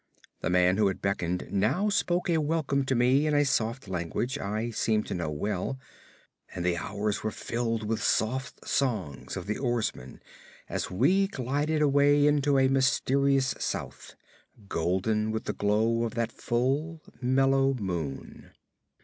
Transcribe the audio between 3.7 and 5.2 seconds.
language I seemed to